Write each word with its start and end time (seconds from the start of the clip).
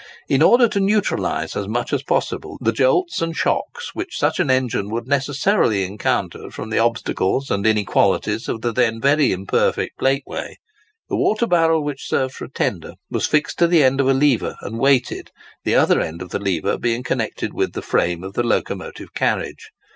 In 0.27 0.41
order 0.41 0.67
to 0.67 0.79
neutralise 0.79 1.55
as 1.55 1.67
much 1.67 1.93
as 1.93 2.01
possible 2.01 2.57
the 2.59 2.71
jolts 2.71 3.21
and 3.21 3.35
shocks 3.37 3.93
which 3.93 4.17
such 4.17 4.39
an 4.39 4.49
engine 4.49 4.89
would 4.89 5.05
necessarily 5.07 5.83
encounter 5.83 6.49
from 6.49 6.71
the 6.71 6.79
obstacles 6.79 7.51
and 7.51 7.67
inequalities 7.67 8.49
of 8.49 8.61
the 8.61 8.71
then 8.73 8.99
very 8.99 9.31
imperfect 9.31 9.99
plateway, 9.99 10.57
the 11.07 11.15
water 11.17 11.45
barrel 11.45 11.83
which 11.83 12.09
served 12.09 12.33
for 12.33 12.45
a 12.45 12.49
tender 12.51 12.95
was 13.11 13.27
fixed 13.27 13.59
to 13.59 13.67
the 13.67 13.83
end 13.83 14.01
of 14.01 14.07
a 14.07 14.13
lever 14.15 14.55
and 14.61 14.79
weighted, 14.79 15.29
the 15.65 15.75
other 15.75 16.01
end 16.01 16.23
of 16.23 16.31
the 16.31 16.39
lever 16.39 16.79
being 16.79 17.03
connected 17.03 17.53
with 17.53 17.73
the 17.73 17.83
frame 17.83 18.23
of 18.23 18.33
the 18.33 18.41
locomotive 18.41 19.13
carriage. 19.13 19.69